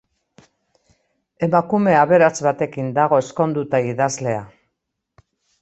[1.49, 4.45] Emakume aberats batekin dago ezkonduta idazlea.